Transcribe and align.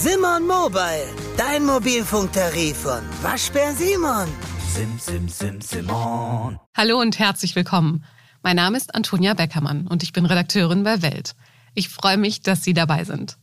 Simon 0.00 0.46
Mobile, 0.46 1.08
dein 1.36 1.66
Mobilfunktarif 1.66 2.76
von 2.76 3.00
Waschbär 3.20 3.74
Simon. 3.74 4.28
Sim, 4.72 4.96
sim, 4.96 5.28
sim, 5.28 5.60
Simon. 5.60 6.56
Hallo 6.76 7.00
und 7.00 7.18
herzlich 7.18 7.56
willkommen. 7.56 8.04
Mein 8.44 8.54
Name 8.54 8.76
ist 8.76 8.94
Antonia 8.94 9.34
Beckermann 9.34 9.88
und 9.88 10.04
ich 10.04 10.12
bin 10.12 10.24
Redakteurin 10.24 10.84
bei 10.84 11.02
Welt. 11.02 11.34
Ich 11.74 11.88
freue 11.88 12.16
mich, 12.16 12.42
dass 12.42 12.62
Sie 12.62 12.74
dabei 12.74 13.02
sind. 13.02 13.38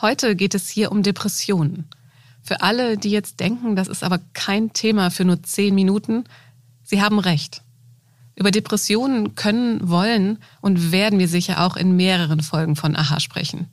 Heute 0.00 0.34
geht 0.34 0.56
es 0.56 0.68
hier 0.68 0.90
um 0.90 1.04
Depressionen. 1.04 1.88
Für 2.42 2.62
alle, 2.62 2.98
die 2.98 3.12
jetzt 3.12 3.38
denken, 3.38 3.76
das 3.76 3.86
ist 3.86 4.02
aber 4.02 4.18
kein 4.32 4.72
Thema 4.72 5.10
für 5.12 5.24
nur 5.24 5.44
zehn 5.44 5.76
Minuten, 5.76 6.24
Sie 6.82 7.00
haben 7.00 7.20
recht. 7.20 7.62
Über 8.34 8.50
Depressionen 8.50 9.36
können, 9.36 9.88
wollen 9.88 10.38
und 10.60 10.90
werden 10.90 11.20
wir 11.20 11.28
sicher 11.28 11.64
auch 11.64 11.76
in 11.76 11.94
mehreren 11.94 12.40
Folgen 12.40 12.74
von 12.74 12.96
Aha 12.96 13.20
sprechen. 13.20 13.70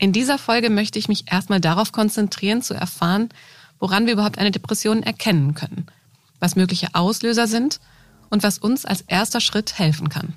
In 0.00 0.12
dieser 0.12 0.38
Folge 0.38 0.70
möchte 0.70 0.98
ich 1.00 1.08
mich 1.08 1.30
erstmal 1.30 1.60
darauf 1.60 1.90
konzentrieren, 1.90 2.62
zu 2.62 2.72
erfahren, 2.72 3.30
woran 3.80 4.06
wir 4.06 4.12
überhaupt 4.12 4.38
eine 4.38 4.52
Depression 4.52 5.02
erkennen 5.02 5.54
können, 5.54 5.86
was 6.38 6.54
mögliche 6.54 6.94
Auslöser 6.94 7.48
sind 7.48 7.80
und 8.30 8.44
was 8.44 8.58
uns 8.58 8.84
als 8.84 9.00
erster 9.00 9.40
Schritt 9.40 9.76
helfen 9.76 10.08
kann. 10.08 10.34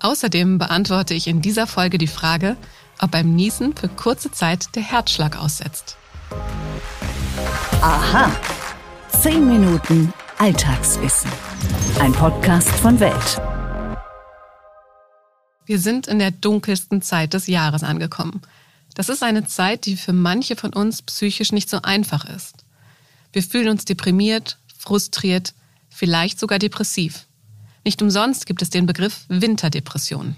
Außerdem 0.00 0.58
beantworte 0.58 1.14
ich 1.14 1.28
in 1.28 1.40
dieser 1.40 1.68
Folge 1.68 1.98
die 1.98 2.08
Frage, 2.08 2.56
ob 3.00 3.12
beim 3.12 3.36
Niesen 3.36 3.76
für 3.76 3.88
kurze 3.88 4.32
Zeit 4.32 4.74
der 4.74 4.82
Herzschlag 4.82 5.40
aussetzt. 5.40 5.96
Aha. 7.80 8.28
10 9.22 9.46
Minuten 9.46 10.12
Alltagswissen. 10.38 11.30
Ein 12.00 12.12
Podcast 12.12 12.70
von 12.70 12.98
Welt. 12.98 13.40
Wir 15.64 15.78
sind 15.78 16.08
in 16.08 16.18
der 16.18 16.32
dunkelsten 16.32 17.02
Zeit 17.02 17.34
des 17.34 17.46
Jahres 17.46 17.84
angekommen. 17.84 18.42
Das 18.94 19.08
ist 19.08 19.22
eine 19.22 19.44
Zeit, 19.44 19.86
die 19.86 19.96
für 19.96 20.12
manche 20.12 20.56
von 20.56 20.72
uns 20.72 21.02
psychisch 21.02 21.52
nicht 21.52 21.68
so 21.68 21.82
einfach 21.82 22.24
ist. 22.24 22.64
Wir 23.32 23.42
fühlen 23.42 23.68
uns 23.68 23.84
deprimiert, 23.84 24.58
frustriert, 24.78 25.54
vielleicht 25.88 26.38
sogar 26.38 26.58
depressiv. 26.60 27.26
Nicht 27.84 28.00
umsonst 28.00 28.46
gibt 28.46 28.62
es 28.62 28.70
den 28.70 28.86
Begriff 28.86 29.24
Winterdepression. 29.28 30.36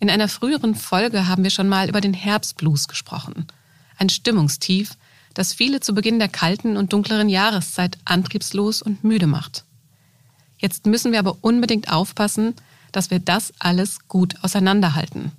In 0.00 0.10
einer 0.10 0.28
früheren 0.28 0.74
Folge 0.74 1.28
haben 1.28 1.44
wir 1.44 1.50
schon 1.50 1.68
mal 1.68 1.88
über 1.88 2.00
den 2.00 2.14
Herbstblues 2.14 2.88
gesprochen. 2.88 3.46
Ein 3.96 4.08
Stimmungstief, 4.08 4.96
das 5.34 5.52
viele 5.52 5.80
zu 5.80 5.94
Beginn 5.94 6.18
der 6.18 6.28
kalten 6.28 6.76
und 6.76 6.92
dunkleren 6.92 7.28
Jahreszeit 7.28 7.98
antriebslos 8.04 8.82
und 8.82 9.04
müde 9.04 9.26
macht. 9.26 9.64
Jetzt 10.58 10.86
müssen 10.86 11.12
wir 11.12 11.18
aber 11.18 11.38
unbedingt 11.42 11.92
aufpassen, 11.92 12.54
dass 12.92 13.10
wir 13.10 13.20
das 13.20 13.52
alles 13.58 14.08
gut 14.08 14.34
auseinanderhalten. 14.42 15.32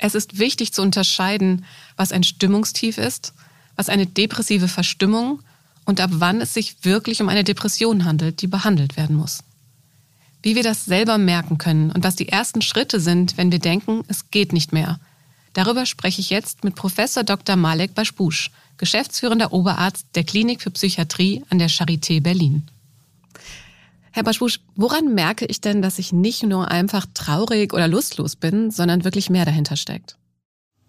Es 0.00 0.14
ist 0.14 0.38
wichtig 0.38 0.72
zu 0.72 0.80
unterscheiden, 0.80 1.66
was 1.96 2.10
ein 2.10 2.22
Stimmungstief 2.22 2.96
ist, 2.96 3.34
was 3.76 3.90
eine 3.90 4.06
depressive 4.06 4.66
Verstimmung 4.66 5.42
und 5.84 6.00
ab 6.00 6.10
wann 6.14 6.40
es 6.40 6.54
sich 6.54 6.84
wirklich 6.84 7.20
um 7.20 7.28
eine 7.28 7.44
Depression 7.44 8.04
handelt, 8.04 8.40
die 8.40 8.46
behandelt 8.46 8.96
werden 8.96 9.14
muss. 9.14 9.44
Wie 10.42 10.54
wir 10.54 10.62
das 10.62 10.86
selber 10.86 11.18
merken 11.18 11.58
können 11.58 11.90
und 11.90 12.02
was 12.02 12.16
die 12.16 12.28
ersten 12.28 12.62
Schritte 12.62 12.98
sind, 12.98 13.36
wenn 13.36 13.52
wir 13.52 13.58
denken, 13.58 14.02
es 14.08 14.30
geht 14.30 14.54
nicht 14.54 14.72
mehr. 14.72 14.98
Darüber 15.52 15.84
spreche 15.84 16.22
ich 16.22 16.30
jetzt 16.30 16.64
mit 16.64 16.76
Professor 16.76 17.22
Dr. 17.22 17.56
Malek 17.56 17.94
Baschbusch, 17.94 18.50
geschäftsführender 18.78 19.52
Oberarzt 19.52 20.06
der 20.14 20.24
Klinik 20.24 20.62
für 20.62 20.70
Psychiatrie 20.70 21.44
an 21.50 21.58
der 21.58 21.68
Charité 21.68 22.22
Berlin. 22.22 22.66
Herr 24.12 24.24
Baschbusch, 24.24 24.60
woran 24.74 25.14
merke 25.14 25.46
ich 25.46 25.60
denn, 25.60 25.82
dass 25.82 25.98
ich 25.98 26.12
nicht 26.12 26.42
nur 26.42 26.70
einfach 26.70 27.06
traurig 27.14 27.72
oder 27.72 27.86
lustlos 27.86 28.36
bin, 28.36 28.70
sondern 28.70 29.04
wirklich 29.04 29.30
mehr 29.30 29.44
dahinter 29.44 29.76
steckt? 29.76 30.16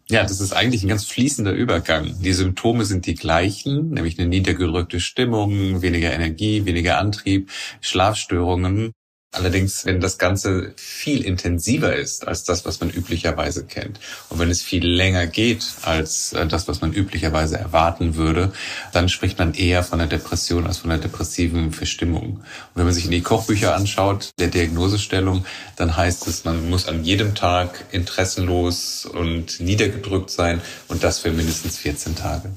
Ja, 0.09 0.23
das 0.23 0.41
ist 0.41 0.51
eigentlich 0.51 0.83
ein 0.83 0.89
ganz 0.89 1.05
fließender 1.05 1.53
Übergang. 1.53 2.19
Die 2.21 2.33
Symptome 2.33 2.83
sind 2.83 3.05
die 3.05 3.15
gleichen, 3.15 3.91
nämlich 3.91 4.19
eine 4.19 4.27
niedergedrückte 4.27 4.99
Stimmung, 4.99 5.81
weniger 5.81 6.11
Energie, 6.11 6.65
weniger 6.65 6.97
Antrieb, 6.97 7.49
Schlafstörungen. 7.79 8.91
Allerdings, 9.33 9.85
wenn 9.85 10.01
das 10.01 10.17
Ganze 10.17 10.73
viel 10.75 11.23
intensiver 11.23 11.95
ist 11.95 12.27
als 12.27 12.43
das, 12.43 12.65
was 12.65 12.81
man 12.81 12.89
üblicherweise 12.89 13.65
kennt 13.65 13.97
und 14.27 14.39
wenn 14.39 14.49
es 14.49 14.61
viel 14.61 14.85
länger 14.85 15.25
geht 15.25 15.65
als 15.83 16.33
äh, 16.33 16.45
das, 16.45 16.67
was 16.67 16.81
man 16.81 16.91
üblicherweise 16.91 17.57
erwarten 17.57 18.15
würde, 18.15 18.51
dann 18.91 19.07
spricht 19.07 19.39
man 19.39 19.53
eher 19.53 19.83
von 19.83 20.01
einer 20.01 20.09
Depression 20.09 20.67
als 20.67 20.79
von 20.79 20.91
einer 20.91 21.01
depressiven 21.01 21.71
Verstimmung. 21.71 22.39
Und 22.39 22.43
wenn 22.75 22.83
man 22.83 22.93
sich 22.93 23.05
in 23.05 23.11
die 23.11 23.21
Kochbücher 23.21 23.73
anschaut, 23.73 24.31
der 24.37 24.49
Diagnosestellung, 24.49 25.45
dann 25.77 25.95
heißt 25.95 26.27
es, 26.27 26.43
man 26.43 26.69
muss 26.69 26.89
an 26.89 27.05
jedem 27.05 27.33
Tag 27.33 27.85
interessenlos 27.91 29.05
und 29.05 29.61
niedergedrückt 29.61 30.29
sein 30.29 30.59
und 30.89 31.05
das 31.05 31.19
für 31.19 31.31
mindestens 31.31 31.77
14 31.77 32.17
Tage. 32.17 32.51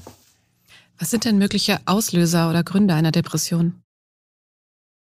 Was 0.99 1.09
sind 1.09 1.23
denn 1.23 1.37
mögliche 1.37 1.79
Auslöser 1.85 2.49
oder 2.49 2.65
Gründe 2.65 2.95
einer 2.95 3.13
Depression? 3.13 3.81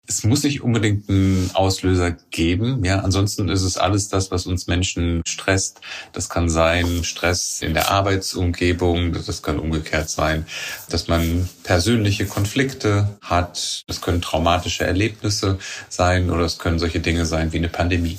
Es 0.09 0.23
muss 0.23 0.41
nicht 0.43 0.63
unbedingt 0.63 1.07
einen 1.07 1.51
Auslöser 1.53 2.11
geben. 2.31 2.83
Ja, 2.83 3.01
ansonsten 3.01 3.47
ist 3.47 3.61
es 3.61 3.77
alles 3.77 4.09
das, 4.09 4.31
was 4.31 4.47
uns 4.47 4.65
Menschen 4.65 5.21
stresst. 5.27 5.81
Das 6.13 6.29
kann 6.29 6.49
sein 6.49 7.03
Stress 7.03 7.61
in 7.61 7.75
der 7.75 7.91
Arbeitsumgebung. 7.91 9.13
Das 9.13 9.43
kann 9.43 9.59
umgekehrt 9.59 10.09
sein, 10.09 10.47
dass 10.89 11.07
man 11.07 11.47
persönliche 11.63 12.25
Konflikte 12.25 13.19
hat. 13.21 13.83
Das 13.85 14.01
können 14.01 14.21
traumatische 14.21 14.83
Erlebnisse 14.83 15.59
sein 15.89 16.31
oder 16.31 16.43
es 16.43 16.57
können 16.57 16.79
solche 16.79 16.99
Dinge 16.99 17.27
sein 17.27 17.53
wie 17.53 17.57
eine 17.57 17.69
Pandemie. 17.69 18.17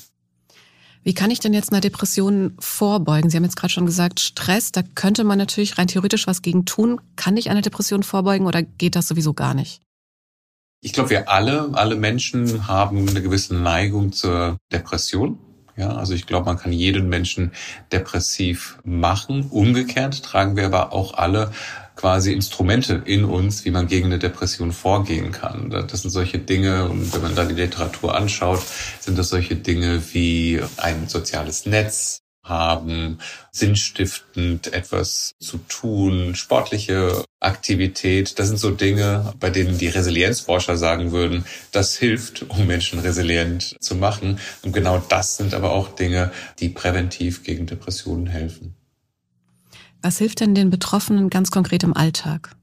Wie 1.03 1.15
kann 1.15 1.33
ich 1.33 1.41
denn 1.41 1.55
jetzt 1.55 1.73
einer 1.73 1.81
Depression 1.81 2.55
vorbeugen? 2.61 3.31
Sie 3.31 3.37
haben 3.37 3.45
jetzt 3.45 3.57
gerade 3.57 3.73
schon 3.73 3.87
gesagt, 3.87 4.21
Stress, 4.21 4.71
da 4.71 4.83
könnte 4.95 5.25
man 5.25 5.39
natürlich 5.39 5.77
rein 5.77 5.89
theoretisch 5.89 6.29
was 6.29 6.43
gegen 6.43 6.67
tun. 6.67 7.01
Kann 7.17 7.37
ich 7.37 7.51
eine 7.51 7.63
Depression 7.63 8.05
vorbeugen 8.05 8.47
oder 8.47 8.63
geht 8.63 8.95
das 8.95 9.09
sowieso 9.09 9.35
gar 9.35 9.55
nicht? 9.55 9.81
Ich 10.83 10.95
glaube, 10.95 11.11
wir 11.11 11.29
alle, 11.29 11.71
alle 11.75 11.95
Menschen 11.95 12.67
haben 12.67 13.07
eine 13.07 13.21
gewisse 13.21 13.55
Neigung 13.55 14.13
zur 14.13 14.57
Depression. 14.73 15.39
Ja, 15.77 15.97
also 15.97 16.15
ich 16.15 16.27
glaube, 16.27 16.47
man 16.47 16.59
kann 16.59 16.73
jeden 16.73 17.09
Menschen 17.09 17.53
depressiv 17.93 18.79
machen. 18.83 19.47
Umgekehrt 19.51 20.23
tragen 20.23 20.57
wir 20.57 20.67
aber 20.67 20.93
auch 20.93 21.15
alle 21.15 21.53
quasi 21.97 22.33
Instrumente 22.33 23.03
in 23.05 23.25
uns, 23.25 23.67
wie 23.67 23.71
man 23.71 23.89
gegen 23.89 24.07
eine 24.07 24.19
Depression 24.19 24.73
vorgehen 24.73 25.33
kann. 25.33 25.69
Das 25.69 26.01
sind 26.01 26.11
solche 26.11 26.39
Dinge, 26.39 26.89
und 26.89 27.13
wenn 27.13 27.21
man 27.21 27.35
da 27.35 27.45
die 27.45 27.55
Literatur 27.55 28.15
anschaut, 28.17 28.63
sind 29.01 29.19
das 29.19 29.29
solche 29.29 29.57
Dinge 29.57 30.03
wie 30.15 30.61
ein 30.79 31.09
soziales 31.09 31.67
Netz, 31.67 32.23
haben, 32.51 33.19
sinnstiftend 33.51 34.73
etwas 34.75 35.33
zu 35.41 35.59
tun, 35.69 36.35
sportliche 36.35 37.25
Aktivität. 37.41 38.39
Das 38.39 38.49
sind 38.49 38.59
so 38.59 38.71
Dinge, 38.71 39.33
bei 39.41 39.49
denen 39.49 39.79
die 39.79 39.89
Resilienzforscher 39.89 40.77
sagen 40.77 41.13
würden, 41.13 41.47
das 41.73 41.97
hilft, 41.97 42.51
um 42.51 42.67
Menschen 42.67 42.99
resilient 42.99 43.77
zu 43.81 43.95
machen. 43.95 44.39
Und 44.63 44.73
genau 44.73 45.03
das 45.09 45.39
sind 45.39 45.55
aber 45.55 45.71
auch 45.71 45.95
Dinge, 45.95 46.31
die 46.59 46.69
präventiv 46.69 47.43
gegen 47.43 47.65
Depressionen 47.65 48.27
helfen. 48.27 48.75
Was 50.03 50.19
hilft 50.19 50.41
denn 50.41 50.55
den 50.55 50.69
Betroffenen 50.69 51.31
ganz 51.31 51.51
konkret 51.51 51.83
im 51.83 51.97
Alltag? 51.97 52.57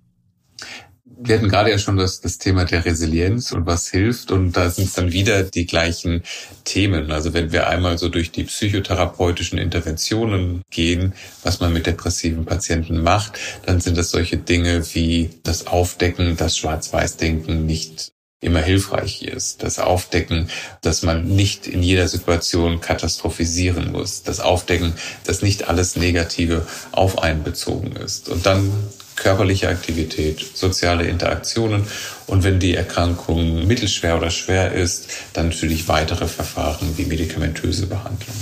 Wir 1.20 1.36
hatten 1.36 1.50
gerade 1.50 1.72
ja 1.72 1.80
schon 1.80 1.98
das, 1.98 2.22
das 2.22 2.38
Thema 2.38 2.66
der 2.66 2.86
Resilienz 2.86 3.52
und 3.52 3.66
was 3.66 3.90
hilft. 3.90 4.32
Und 4.32 4.52
da 4.54 4.70
sind 4.70 4.88
es 4.88 4.94
dann 4.94 5.12
wieder 5.12 5.44
die 5.44 5.66
gleichen 5.66 6.24
Themen. 6.64 7.12
Also 7.12 7.34
wenn 7.34 7.52
wir 7.52 7.68
einmal 7.68 7.98
so 7.98 8.10
durch 8.10 8.32
die 8.32 8.44
psychotherapeutischen 8.44 9.58
Interventionen 9.58 10.62
gehen, 10.70 11.14
was 11.44 11.60
man 11.60 11.74
mit 11.74 11.88
depressiven 11.88 12.46
Patienten 12.46 13.02
macht, 13.02 13.40
dann 13.66 13.82
sind 13.82 13.98
das 13.98 14.12
solche 14.12 14.38
Dinge 14.38 14.84
wie 14.94 15.32
das 15.44 15.66
Aufdecken, 15.66 16.38
dass 16.38 16.56
Schwarz-Weiß-Denken 16.58 17.66
nicht 17.66 18.12
immer 18.40 18.62
hilfreich 18.62 19.24
ist. 19.24 19.64
Das 19.64 19.80
Aufdecken, 19.80 20.50
dass 20.82 21.02
man 21.02 21.28
nicht 21.28 21.66
in 21.66 21.82
jeder 21.82 22.08
Situation 22.08 22.82
katastrophisieren 22.82 23.92
muss. 23.92 24.22
Das 24.22 24.40
Aufdecken, 24.40 24.94
dass 25.26 25.42
nicht 25.42 25.68
alles 25.68 25.96
Negative 25.96 26.68
auf 26.92 27.18
einen 27.18 27.44
bezogen 27.44 27.96
ist. 27.96 28.30
Und 28.30 28.46
dann 28.46 28.72
körperliche 29.18 29.68
Aktivität, 29.68 30.40
soziale 30.54 31.06
Interaktionen 31.08 31.84
und 32.28 32.44
wenn 32.44 32.60
die 32.60 32.76
Erkrankung 32.76 33.68
mittelschwer 33.68 34.16
oder 34.16 34.30
schwer 34.30 34.72
ist, 34.72 35.10
dann 35.34 35.50
natürlich 35.50 35.90
weitere 35.90 36.28
Verfahren 36.28 36.98
wie 36.98 37.06
medikamentöse 37.06 37.88
Behandlung. 37.88 38.36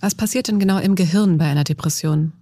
Was 0.00 0.16
passiert 0.16 0.48
denn 0.48 0.58
genau 0.58 0.78
im 0.78 0.96
Gehirn 0.96 1.38
bei 1.38 1.44
einer 1.44 1.62
Depression? 1.62 2.32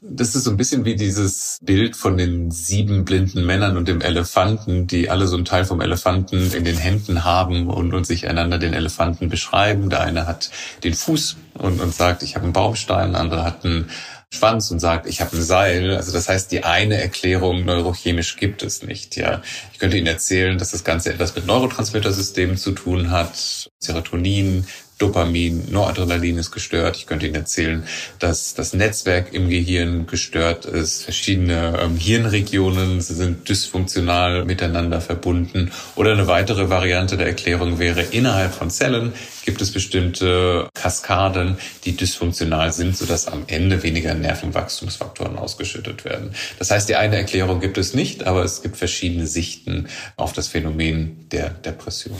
Das 0.00 0.36
ist 0.36 0.44
so 0.44 0.50
ein 0.50 0.56
bisschen 0.56 0.84
wie 0.84 0.94
dieses 0.94 1.58
Bild 1.60 1.96
von 1.96 2.16
den 2.16 2.52
sieben 2.52 3.04
blinden 3.04 3.44
Männern 3.44 3.76
und 3.76 3.88
dem 3.88 4.00
Elefanten, 4.00 4.86
die 4.86 5.10
alle 5.10 5.26
so 5.26 5.34
einen 5.34 5.44
Teil 5.44 5.64
vom 5.64 5.80
Elefanten 5.80 6.52
in 6.52 6.62
den 6.64 6.76
Händen 6.76 7.24
haben 7.24 7.68
und, 7.68 7.92
und 7.92 8.06
sich 8.06 8.28
einander 8.28 8.58
den 8.58 8.74
Elefanten 8.74 9.28
beschreiben. 9.28 9.90
Der 9.90 10.02
eine 10.02 10.28
hat 10.28 10.50
den 10.84 10.94
Fuß 10.94 11.36
und, 11.54 11.80
und 11.80 11.92
sagt, 11.92 12.22
ich 12.22 12.36
habe 12.36 12.44
einen 12.44 12.52
Baumstein, 12.52 13.10
der 13.10 13.20
andere 13.20 13.42
hat 13.42 13.64
einen 13.64 13.90
Schwanz 14.30 14.70
und 14.70 14.78
sagt, 14.78 15.06
ich 15.06 15.20
habe 15.20 15.36
ein 15.36 15.42
Seil. 15.42 15.96
Also 15.96 16.12
das 16.12 16.28
heißt, 16.28 16.52
die 16.52 16.64
eine 16.64 17.00
Erklärung 17.00 17.64
neurochemisch 17.64 18.36
gibt 18.36 18.62
es 18.62 18.82
nicht. 18.82 19.16
Ja, 19.16 19.42
ich 19.72 19.78
könnte 19.78 19.96
Ihnen 19.96 20.06
erzählen, 20.06 20.58
dass 20.58 20.72
das 20.72 20.84
Ganze 20.84 21.12
etwas 21.12 21.34
mit 21.34 21.46
Neurotransmittersystemen 21.46 22.56
zu 22.56 22.72
tun 22.72 23.10
hat, 23.10 23.70
Serotonin, 23.78 24.66
Dopamin, 24.98 25.70
Noradrenalin 25.70 26.38
ist 26.38 26.50
gestört. 26.50 26.96
Ich 26.96 27.06
könnte 27.06 27.26
Ihnen 27.26 27.36
erzählen, 27.36 27.84
dass 28.18 28.54
das 28.54 28.72
Netzwerk 28.74 29.32
im 29.32 29.48
Gehirn 29.48 30.06
gestört 30.06 30.64
ist. 30.64 31.04
Verschiedene 31.04 31.78
ähm, 31.80 31.96
Hirnregionen 31.96 33.00
sind 33.00 33.48
dysfunktional 33.48 34.44
miteinander 34.44 35.00
verbunden. 35.00 35.70
Oder 35.94 36.12
eine 36.12 36.26
weitere 36.26 36.68
Variante 36.68 37.16
der 37.16 37.28
Erklärung 37.28 37.78
wäre, 37.78 38.02
innerhalb 38.02 38.52
von 38.52 38.70
Zellen 38.70 39.12
gibt 39.44 39.62
es 39.62 39.72
bestimmte 39.72 40.68
Kaskaden, 40.74 41.56
die 41.84 41.96
dysfunktional 41.96 42.72
sind, 42.72 42.96
sodass 42.96 43.28
am 43.28 43.44
Ende 43.46 43.82
weniger 43.82 44.14
Nervenwachstumsfaktoren 44.14 45.38
ausgeschüttet 45.38 46.04
werden. 46.04 46.32
Das 46.58 46.70
heißt, 46.70 46.88
die 46.88 46.96
eine 46.96 47.16
Erklärung 47.16 47.60
gibt 47.60 47.78
es 47.78 47.94
nicht, 47.94 48.24
aber 48.24 48.42
es 48.44 48.62
gibt 48.62 48.76
verschiedene 48.76 49.26
Sichten 49.26 49.88
auf 50.16 50.32
das 50.32 50.48
Phänomen 50.48 51.28
der 51.30 51.50
Depression. 51.50 52.16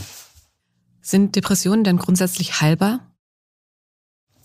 Sind 1.09 1.37
Depressionen 1.37 1.85
denn 1.85 1.97
grundsätzlich 1.97 2.61
heilbar? 2.61 3.01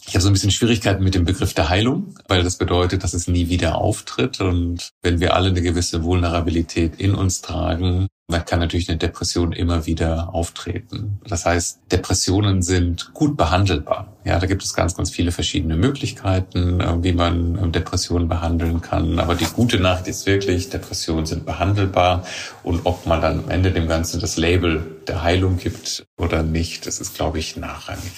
Ich 0.07 0.13
habe 0.13 0.21
so 0.21 0.29
ein 0.29 0.31
bisschen 0.31 0.49
Schwierigkeiten 0.49 1.03
mit 1.03 1.13
dem 1.13 1.25
Begriff 1.25 1.53
der 1.53 1.67
Heilung, 1.67 2.17
weil 2.29 2.41
das 2.41 2.57
bedeutet, 2.57 3.03
dass 3.03 3.13
es 3.13 3.27
nie 3.27 3.49
wieder 3.49 3.75
auftritt. 3.75 4.39
Und 4.39 4.91
wenn 5.01 5.19
wir 5.19 5.35
alle 5.35 5.49
eine 5.49 5.61
gewisse 5.61 6.03
Vulnerabilität 6.03 7.01
in 7.01 7.15
uns 7.15 7.41
tragen, 7.41 8.07
dann 8.29 8.45
kann 8.45 8.59
natürlich 8.59 8.89
eine 8.89 8.97
Depression 8.97 9.51
immer 9.51 9.85
wieder 9.85 10.33
auftreten. 10.33 11.19
Das 11.27 11.45
heißt, 11.45 11.79
Depressionen 11.91 12.61
sind 12.61 13.13
gut 13.13 13.35
behandelbar. 13.35 14.15
Ja, 14.23 14.39
da 14.39 14.47
gibt 14.47 14.63
es 14.63 14.73
ganz, 14.73 14.95
ganz 14.95 15.11
viele 15.11 15.33
verschiedene 15.33 15.75
Möglichkeiten, 15.75 16.79
äh, 16.79 17.03
wie 17.03 17.11
man 17.11 17.57
ähm, 17.61 17.71
Depressionen 17.73 18.29
behandeln 18.29 18.79
kann. 18.79 19.19
Aber 19.19 19.35
die 19.35 19.45
gute 19.45 19.77
Nachricht 19.77 20.07
ist 20.07 20.25
wirklich, 20.25 20.69
Depressionen 20.69 21.25
sind 21.25 21.45
behandelbar. 21.45 22.25
Und 22.63 22.85
ob 22.85 23.05
man 23.05 23.21
dann 23.21 23.39
am 23.39 23.49
Ende 23.49 23.71
dem 23.71 23.89
Ganzen 23.89 24.21
das 24.21 24.37
Label 24.37 25.01
der 25.07 25.21
Heilung 25.21 25.57
gibt 25.57 26.05
oder 26.17 26.43
nicht, 26.43 26.87
das 26.87 27.01
ist, 27.01 27.15
glaube 27.15 27.39
ich, 27.39 27.57
nachrangig. 27.57 28.11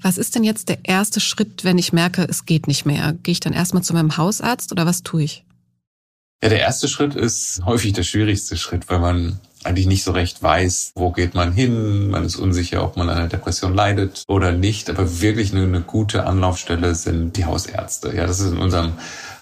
Was 0.00 0.18
ist 0.18 0.36
denn 0.36 0.44
jetzt 0.44 0.68
der 0.68 0.78
erste 0.84 1.18
Schritt, 1.18 1.64
wenn 1.64 1.78
ich 1.78 1.92
merke, 1.92 2.24
es 2.28 2.44
geht 2.44 2.68
nicht 2.68 2.86
mehr? 2.86 3.14
Gehe 3.24 3.32
ich 3.32 3.40
dann 3.40 3.52
erstmal 3.52 3.82
zu 3.82 3.94
meinem 3.94 4.16
Hausarzt 4.16 4.70
oder 4.70 4.86
was 4.86 5.02
tue 5.02 5.24
ich? 5.24 5.45
Ja, 6.42 6.50
der 6.50 6.60
erste 6.60 6.86
Schritt 6.86 7.14
ist 7.14 7.62
häufig 7.64 7.94
der 7.94 8.02
schwierigste 8.02 8.56
Schritt, 8.56 8.88
weil 8.88 8.98
man 8.98 9.40
eigentlich 9.64 9.86
nicht 9.86 10.04
so 10.04 10.12
recht 10.12 10.42
weiß, 10.42 10.92
wo 10.94 11.10
geht 11.10 11.34
man 11.34 11.52
hin. 11.52 12.08
Man 12.08 12.24
ist 12.24 12.36
unsicher, 12.36 12.84
ob 12.84 12.96
man 12.96 13.08
an 13.08 13.16
einer 13.16 13.28
Depression 13.28 13.74
leidet 13.74 14.22
oder 14.28 14.52
nicht. 14.52 14.90
Aber 14.90 15.20
wirklich 15.20 15.52
eine, 15.52 15.62
eine 15.62 15.80
gute 15.80 16.24
Anlaufstelle 16.24 16.94
sind 16.94 17.36
die 17.36 17.46
Hausärzte. 17.46 18.14
Ja, 18.14 18.26
das 18.26 18.40
ist 18.40 18.52
in 18.52 18.58
unserem 18.58 18.92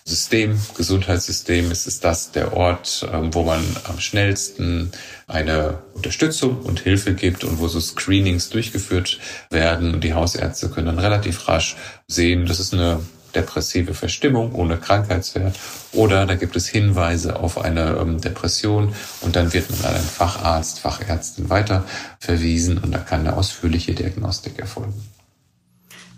System, 0.06 0.58
Gesundheitssystem, 0.76 1.70
ist 1.70 1.86
es 1.86 1.98
das 1.98 2.30
der 2.30 2.54
Ort, 2.54 3.06
ähm, 3.12 3.34
wo 3.34 3.42
man 3.42 3.64
am 3.84 3.98
schnellsten 4.00 4.92
eine 5.26 5.78
Unterstützung 5.94 6.60
und 6.60 6.80
Hilfe 6.80 7.14
gibt 7.14 7.42
und 7.42 7.58
wo 7.58 7.68
so 7.68 7.80
Screenings 7.80 8.50
durchgeführt 8.50 9.18
werden. 9.50 9.94
Und 9.94 10.04
die 10.04 10.14
Hausärzte 10.14 10.68
können 10.68 10.86
dann 10.86 10.98
relativ 10.98 11.48
rasch 11.48 11.76
sehen, 12.06 12.46
das 12.46 12.60
ist 12.60 12.72
eine 12.72 13.00
depressive 13.34 13.94
Verstimmung 13.94 14.54
ohne 14.54 14.76
Krankheitswert 14.76 15.58
oder 15.92 16.26
da 16.26 16.34
gibt 16.34 16.56
es 16.56 16.68
Hinweise 16.68 17.36
auf 17.38 17.58
eine 17.58 17.96
ähm, 18.00 18.20
Depression 18.20 18.94
und 19.20 19.36
dann 19.36 19.52
wird 19.52 19.70
man 19.70 19.80
an 19.84 19.96
einen 19.96 20.04
Facharzt, 20.04 20.80
Fachärztin 20.80 21.50
weiter 21.50 21.84
verwiesen 22.18 22.78
und 22.78 22.92
da 22.92 22.98
kann 22.98 23.20
eine 23.20 23.36
ausführliche 23.36 23.94
Diagnostik 23.94 24.58
erfolgen. 24.58 24.94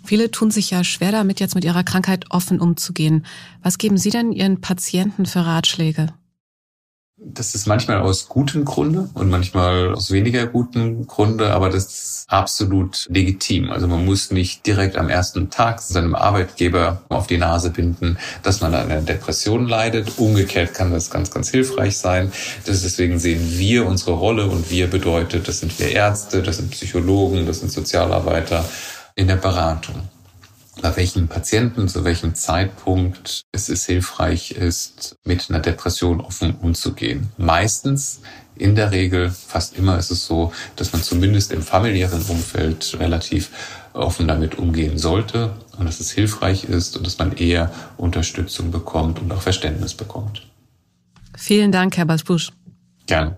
Viele 0.07 0.31
tun 0.31 0.51
sich 0.51 0.71
ja 0.71 0.85
schwer 0.85 1.11
damit, 1.11 1.41
jetzt 1.41 1.55
mit 1.55 1.65
ihrer 1.65 1.83
Krankheit 1.83 2.25
offen 2.29 2.61
umzugehen. 2.61 3.25
Was 3.61 3.77
geben 3.77 3.97
Sie 3.97 4.09
denn 4.09 4.31
Ihren 4.31 4.61
Patienten 4.61 5.25
für 5.25 5.45
Ratschläge? 5.45 6.13
Das 7.19 7.55
ist 7.55 7.65
manchmal 7.65 7.99
aus 8.01 8.29
gutem 8.29 8.63
Grunde 8.63 9.09
und 9.15 9.31
manchmal 9.31 9.95
aus 9.95 10.11
weniger 10.11 10.45
guten 10.45 11.07
Grunde, 11.07 11.51
aber 11.51 11.69
das 11.69 11.85
ist 11.85 12.25
absolut 12.27 13.07
legitim. 13.09 13.71
Also 13.71 13.87
man 13.87 14.05
muss 14.05 14.29
nicht 14.29 14.67
direkt 14.67 14.97
am 14.97 15.09
ersten 15.09 15.49
Tag 15.49 15.81
seinem 15.81 16.13
Arbeitgeber 16.13 17.01
auf 17.09 17.25
die 17.25 17.39
Nase 17.39 17.71
binden, 17.71 18.19
dass 18.43 18.61
man 18.61 18.75
an 18.75 18.91
einer 18.91 19.01
Depression 19.01 19.67
leidet. 19.67 20.19
Umgekehrt 20.19 20.75
kann 20.75 20.91
das 20.91 21.09
ganz, 21.09 21.31
ganz 21.31 21.49
hilfreich 21.49 21.97
sein. 21.97 22.31
deswegen 22.67 23.17
sehen 23.17 23.57
wir 23.57 23.87
unsere 23.87 24.11
Rolle 24.11 24.45
und 24.45 24.69
wir 24.69 24.87
bedeutet, 24.87 25.47
das 25.47 25.61
sind 25.61 25.77
wir 25.79 25.91
Ärzte, 25.91 26.43
das 26.43 26.57
sind 26.57 26.69
Psychologen, 26.69 27.47
das 27.47 27.61
sind 27.61 27.71
Sozialarbeiter 27.71 28.63
in 29.15 29.27
der 29.27 29.37
Beratung 29.37 30.06
bei 30.81 30.95
welchen 30.95 31.27
Patienten, 31.27 31.87
zu 31.87 32.03
welchem 32.03 32.35
Zeitpunkt 32.35 33.41
es 33.51 33.69
ist 33.69 33.85
hilfreich 33.85 34.51
ist, 34.51 35.15
mit 35.25 35.49
einer 35.49 35.59
Depression 35.59 36.21
offen 36.21 36.55
umzugehen. 36.55 37.29
Meistens, 37.37 38.21
in 38.55 38.75
der 38.75 38.91
Regel, 38.91 39.29
fast 39.29 39.77
immer 39.77 39.97
ist 39.97 40.11
es 40.11 40.25
so, 40.25 40.51
dass 40.75 40.93
man 40.93 41.03
zumindest 41.03 41.51
im 41.51 41.61
familiären 41.61 42.21
Umfeld 42.23 42.95
relativ 42.99 43.49
offen 43.93 44.27
damit 44.27 44.57
umgehen 44.57 44.97
sollte 44.97 45.53
und 45.77 45.85
dass 45.85 45.99
es 45.99 46.11
hilfreich 46.11 46.63
ist 46.63 46.97
und 46.97 47.05
dass 47.05 47.17
man 47.17 47.35
eher 47.35 47.71
Unterstützung 47.97 48.71
bekommt 48.71 49.19
und 49.19 49.31
auch 49.31 49.41
Verständnis 49.41 49.93
bekommt. 49.93 50.47
Vielen 51.35 51.71
Dank, 51.71 51.97
Herr 51.97 52.05
Basbusch. 52.05 52.51
Gerne. 53.05 53.37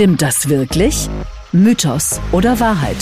Stimmt 0.00 0.22
das 0.22 0.48
wirklich? 0.48 1.10
Mythos 1.52 2.22
oder 2.32 2.58
Wahrheit? 2.58 2.96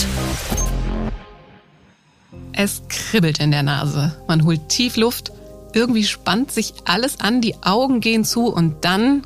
Es 2.51 2.81
kribbelt 2.89 3.39
in 3.39 3.51
der 3.51 3.63
Nase. 3.63 4.21
Man 4.27 4.43
holt 4.43 4.67
tief 4.67 4.97
Luft. 4.97 5.31
Irgendwie 5.71 6.03
spannt 6.03 6.51
sich 6.51 6.73
alles 6.83 7.21
an, 7.21 7.39
die 7.39 7.55
Augen 7.63 8.01
gehen 8.01 8.25
zu 8.25 8.47
und 8.47 8.83
dann. 8.83 9.25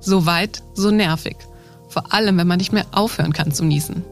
So 0.00 0.24
weit, 0.24 0.62
so 0.72 0.90
nervig. 0.90 1.36
Vor 1.90 2.14
allem, 2.14 2.38
wenn 2.38 2.46
man 2.46 2.56
nicht 2.56 2.72
mehr 2.72 2.86
aufhören 2.92 3.34
kann 3.34 3.52
zu 3.52 3.62
niesen. 3.62 4.06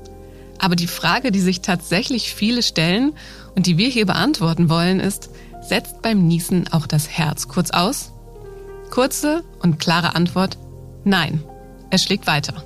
Aber 0.59 0.77
die 0.77 0.89
Frage, 0.89 1.33
die 1.33 1.41
sich 1.41 1.63
tatsächlich 1.63 2.35
viele 2.35 2.63
stellen 2.63 3.15
und 3.57 3.65
die 3.65 3.79
wir 3.79 3.89
hier 3.89 4.05
beantworten 4.05 4.69
wollen, 4.69 5.01
ist, 5.01 5.31
setzt 5.63 6.03
beim 6.03 6.27
Niesen 6.27 6.71
auch 6.71 6.87
das 6.87 7.09
Herz 7.09 7.49
kurz 7.49 7.71
aus? 7.71 8.13
Kurze 8.91 9.43
und 9.63 9.79
klare 9.79 10.15
Antwort, 10.15 10.59
nein, 11.05 11.43
es 11.91 12.03
schlägt 12.03 12.27
weiter. 12.27 12.65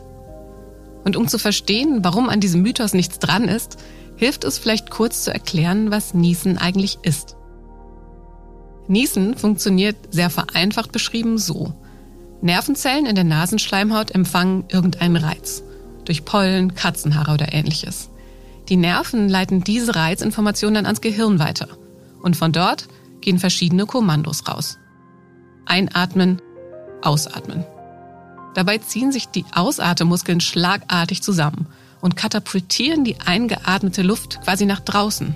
Und 1.05 1.16
um 1.16 1.28
zu 1.28 1.38
verstehen, 1.38 2.00
warum 2.02 2.28
an 2.28 2.40
diesem 2.40 2.62
Mythos 2.62 2.93
nichts 2.93 3.19
dran 3.19 3.49
ist, 3.49 3.78
hilft 4.16 4.45
es 4.45 4.59
vielleicht 4.59 4.90
kurz 4.90 5.23
zu 5.23 5.33
erklären, 5.33 5.90
was 5.90 6.14
Niesen 6.14 6.59
eigentlich 6.59 6.99
ist. 7.02 7.37
Niesen 8.88 9.37
funktioniert 9.37 9.97
sehr 10.11 10.31
vereinfacht 10.31 10.93
beschrieben 10.93 11.38
so. 11.38 11.75
Nervenzellen 12.40 13.07
in 13.07 13.14
der 13.14 13.25
Nasenschleimhaut 13.25 14.12
empfangen 14.12 14.64
irgendeinen 14.69 15.16
Reiz. 15.16 15.62
Durch 16.05 16.25
Pollen, 16.25 16.75
Katzenhaare 16.75 17.35
oder 17.35 17.52
ähnliches. 17.52 18.11
Die 18.69 18.76
Nerven 18.76 19.28
leiten 19.28 19.64
diese 19.64 19.95
Reizinformationen 19.95 20.75
dann 20.75 20.87
ans 20.87 21.00
Gehirn 21.00 21.38
weiter. 21.38 21.69
Und 22.23 22.37
von 22.37 22.52
dort 22.52 22.88
gehen 23.21 23.38
verschiedene 23.38 23.87
Kommandos 23.87 24.49
raus. 24.49 24.78
Einatmen, 25.66 26.40
ausatmen. 27.02 27.64
Dabei 28.57 28.79
ziehen 28.79 29.13
sich 29.13 29.29
die 29.29 29.45
Ausatemuskeln 29.53 30.41
schlagartig 30.41 31.23
zusammen 31.23 31.67
und 32.01 32.17
katapultieren 32.17 33.05
die 33.05 33.21
eingeatmete 33.21 34.01
Luft 34.01 34.41
quasi 34.45 34.65
nach 34.65 34.81
draußen. 34.81 35.35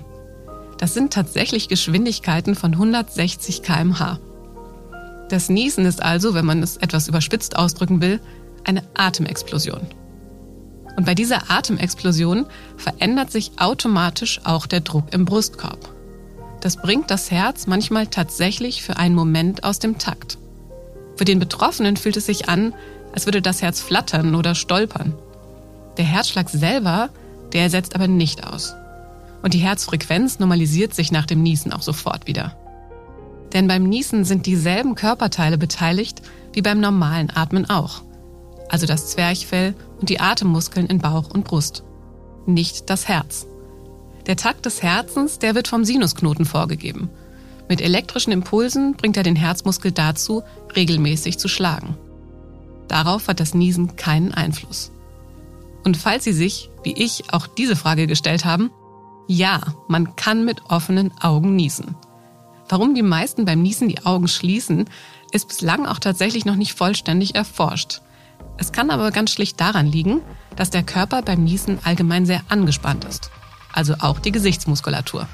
Das 0.79 0.95
sind 0.95 1.13
tatsächlich 1.13 1.67
Geschwindigkeiten 1.67 2.55
von 2.55 2.73
160 2.73 3.61
kmh. 3.61 4.19
Das 5.29 5.49
Niesen 5.49 5.85
ist 5.85 6.01
also, 6.01 6.33
wenn 6.33 6.47
man 6.47 6.63
es 6.63 6.77
etwas 6.77 7.07
überspitzt 7.07 7.57
ausdrücken 7.57 8.01
will, 8.01 8.19
eine 8.63 8.81
Atemexplosion. 8.95 9.81
Und 10.97 11.05
bei 11.05 11.13
dieser 11.13 11.51
Atemexplosion 11.51 12.47
verändert 12.75 13.31
sich 13.31 13.51
automatisch 13.57 14.41
auch 14.45 14.65
der 14.65 14.81
Druck 14.81 15.13
im 15.13 15.25
Brustkorb. 15.25 15.93
Das 16.61 16.75
bringt 16.75 17.11
das 17.11 17.29
Herz 17.29 17.67
manchmal 17.67 18.07
tatsächlich 18.07 18.81
für 18.81 18.97
einen 18.97 19.13
Moment 19.13 19.63
aus 19.63 19.77
dem 19.77 19.99
Takt. 19.99 20.39
Für 21.17 21.25
den 21.25 21.37
Betroffenen 21.37 21.97
fühlt 21.97 22.17
es 22.17 22.25
sich 22.25 22.49
an, 22.49 22.73
als 23.13 23.25
würde 23.25 23.41
das 23.41 23.61
Herz 23.61 23.81
flattern 23.81 24.35
oder 24.35 24.55
stolpern. 24.55 25.13
Der 25.97 26.05
Herzschlag 26.05 26.49
selber, 26.49 27.09
der 27.53 27.69
setzt 27.69 27.95
aber 27.95 28.07
nicht 28.07 28.47
aus. 28.47 28.73
Und 29.41 29.53
die 29.53 29.59
Herzfrequenz 29.59 30.39
normalisiert 30.39 30.93
sich 30.93 31.11
nach 31.11 31.25
dem 31.25 31.41
Niesen 31.41 31.73
auch 31.73 31.81
sofort 31.81 32.27
wieder. 32.27 32.55
Denn 33.53 33.67
beim 33.67 33.83
Niesen 33.83 34.23
sind 34.23 34.45
dieselben 34.45 34.95
Körperteile 34.95 35.57
beteiligt 35.57 36.21
wie 36.53 36.61
beim 36.61 36.79
normalen 36.79 37.29
Atmen 37.29 37.69
auch. 37.69 38.03
Also 38.69 38.85
das 38.85 39.07
Zwerchfell 39.07 39.73
und 39.99 40.09
die 40.09 40.19
Atemmuskeln 40.19 40.87
in 40.87 40.99
Bauch 40.99 41.29
und 41.29 41.43
Brust. 41.43 41.83
Nicht 42.45 42.89
das 42.89 43.07
Herz. 43.07 43.45
Der 44.27 44.37
Takt 44.37 44.65
des 44.65 44.81
Herzens, 44.81 45.39
der 45.39 45.55
wird 45.55 45.67
vom 45.67 45.83
Sinusknoten 45.83 46.45
vorgegeben. 46.45 47.09
Mit 47.67 47.81
elektrischen 47.81 48.31
Impulsen 48.31 48.95
bringt 48.95 49.17
er 49.17 49.23
den 49.23 49.35
Herzmuskel 49.35 49.91
dazu, 49.91 50.43
regelmäßig 50.75 51.37
zu 51.37 51.47
schlagen. 51.47 51.97
Darauf 52.91 53.29
hat 53.29 53.39
das 53.39 53.53
Niesen 53.53 53.95
keinen 53.95 54.33
Einfluss. 54.33 54.91
Und 55.85 55.95
falls 55.95 56.25
Sie 56.25 56.33
sich, 56.33 56.69
wie 56.83 56.91
ich, 56.91 57.33
auch 57.33 57.47
diese 57.47 57.77
Frage 57.77 58.05
gestellt 58.05 58.43
haben, 58.43 58.69
ja, 59.27 59.61
man 59.87 60.17
kann 60.17 60.43
mit 60.43 60.63
offenen 60.69 61.13
Augen 61.21 61.55
niesen. 61.55 61.95
Warum 62.67 62.93
die 62.93 63.01
meisten 63.01 63.45
beim 63.45 63.61
Niesen 63.61 63.87
die 63.87 64.05
Augen 64.05 64.27
schließen, 64.27 64.89
ist 65.31 65.47
bislang 65.47 65.85
auch 65.85 65.99
tatsächlich 65.99 66.43
noch 66.43 66.57
nicht 66.57 66.73
vollständig 66.73 67.33
erforscht. 67.33 68.01
Es 68.57 68.73
kann 68.73 68.91
aber 68.91 69.11
ganz 69.11 69.31
schlicht 69.31 69.61
daran 69.61 69.87
liegen, 69.87 70.19
dass 70.57 70.69
der 70.69 70.83
Körper 70.83 71.21
beim 71.21 71.45
Niesen 71.45 71.79
allgemein 71.85 72.25
sehr 72.25 72.41
angespannt 72.49 73.05
ist. 73.05 73.31
Also 73.71 73.95
auch 74.01 74.19
die 74.19 74.33
Gesichtsmuskulatur. 74.33 75.29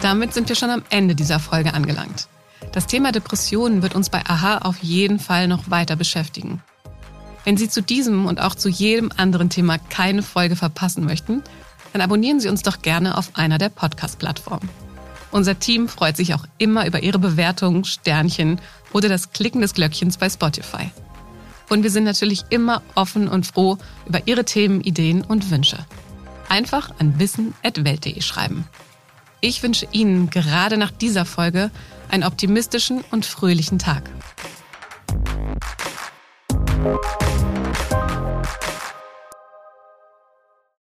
Damit 0.00 0.34
sind 0.34 0.48
wir 0.48 0.56
schon 0.56 0.70
am 0.70 0.82
Ende 0.90 1.14
dieser 1.14 1.38
Folge 1.38 1.74
angelangt. 1.74 2.26
Das 2.72 2.86
Thema 2.86 3.12
Depressionen 3.12 3.82
wird 3.82 3.94
uns 3.94 4.08
bei 4.08 4.24
AHA 4.24 4.58
auf 4.58 4.82
jeden 4.82 5.18
Fall 5.18 5.46
noch 5.46 5.70
weiter 5.70 5.94
beschäftigen. 5.94 6.62
Wenn 7.44 7.58
Sie 7.58 7.68
zu 7.68 7.82
diesem 7.82 8.24
und 8.26 8.40
auch 8.40 8.54
zu 8.54 8.68
jedem 8.70 9.10
anderen 9.16 9.50
Thema 9.50 9.78
keine 9.78 10.22
Folge 10.22 10.56
verpassen 10.56 11.04
möchten, 11.04 11.42
dann 11.92 12.00
abonnieren 12.00 12.40
Sie 12.40 12.48
uns 12.48 12.62
doch 12.62 12.80
gerne 12.80 13.18
auf 13.18 13.32
einer 13.34 13.58
der 13.58 13.68
Podcast-Plattformen. 13.68 14.70
Unser 15.32 15.58
Team 15.58 15.88
freut 15.88 16.16
sich 16.16 16.34
auch 16.34 16.46
immer 16.56 16.86
über 16.86 17.02
Ihre 17.02 17.18
Bewertungen, 17.18 17.84
Sternchen 17.84 18.60
oder 18.92 19.08
das 19.08 19.32
Klicken 19.32 19.60
des 19.60 19.74
Glöckchens 19.74 20.16
bei 20.16 20.30
Spotify. 20.30 20.90
Und 21.68 21.82
wir 21.82 21.90
sind 21.90 22.04
natürlich 22.04 22.44
immer 22.50 22.82
offen 22.94 23.28
und 23.28 23.46
froh 23.46 23.78
über 24.06 24.26
Ihre 24.26 24.44
Themen, 24.44 24.80
Ideen 24.80 25.22
und 25.22 25.50
Wünsche. 25.50 25.78
Einfach 26.48 26.92
an 26.98 27.18
wissen.welt.de 27.18 28.20
schreiben. 28.20 28.66
Ich 29.44 29.64
wünsche 29.64 29.88
Ihnen 29.90 30.30
gerade 30.30 30.76
nach 30.78 30.92
dieser 30.92 31.24
Folge 31.24 31.72
einen 32.08 32.22
optimistischen 32.22 33.02
und 33.10 33.26
fröhlichen 33.26 33.80
Tag. 33.80 34.08